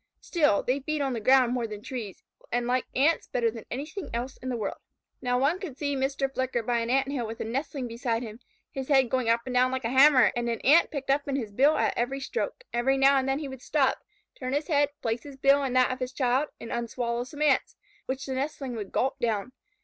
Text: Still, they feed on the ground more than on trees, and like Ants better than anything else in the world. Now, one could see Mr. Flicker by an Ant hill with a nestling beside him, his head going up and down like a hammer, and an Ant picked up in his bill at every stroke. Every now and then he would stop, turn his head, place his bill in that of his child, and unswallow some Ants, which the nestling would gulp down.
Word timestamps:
Still, 0.19 0.63
they 0.63 0.79
feed 0.79 0.99
on 1.01 1.13
the 1.13 1.19
ground 1.19 1.53
more 1.53 1.67
than 1.67 1.77
on 1.77 1.83
trees, 1.83 2.23
and 2.51 2.65
like 2.65 2.87
Ants 2.95 3.27
better 3.27 3.51
than 3.51 3.65
anything 3.69 4.09
else 4.15 4.35
in 4.37 4.49
the 4.49 4.57
world. 4.57 4.79
Now, 5.21 5.37
one 5.37 5.59
could 5.59 5.77
see 5.77 5.95
Mr. 5.95 6.33
Flicker 6.33 6.63
by 6.63 6.79
an 6.79 6.89
Ant 6.89 7.11
hill 7.11 7.27
with 7.27 7.39
a 7.39 7.43
nestling 7.43 7.87
beside 7.87 8.23
him, 8.23 8.39
his 8.71 8.87
head 8.87 9.11
going 9.11 9.29
up 9.29 9.41
and 9.45 9.53
down 9.53 9.71
like 9.71 9.83
a 9.85 9.91
hammer, 9.91 10.31
and 10.35 10.49
an 10.49 10.59
Ant 10.61 10.89
picked 10.89 11.11
up 11.11 11.27
in 11.27 11.35
his 11.35 11.51
bill 11.51 11.77
at 11.77 11.95
every 11.95 12.19
stroke. 12.19 12.63
Every 12.73 12.97
now 12.97 13.15
and 13.17 13.29
then 13.29 13.37
he 13.37 13.47
would 13.47 13.61
stop, 13.61 13.99
turn 14.33 14.53
his 14.53 14.69
head, 14.69 14.89
place 15.03 15.21
his 15.21 15.37
bill 15.37 15.63
in 15.63 15.73
that 15.73 15.91
of 15.91 15.99
his 15.99 16.13
child, 16.13 16.49
and 16.59 16.71
unswallow 16.71 17.23
some 17.23 17.43
Ants, 17.43 17.75
which 18.07 18.25
the 18.25 18.33
nestling 18.33 18.75
would 18.77 18.91
gulp 18.91 19.19
down. 19.19 19.51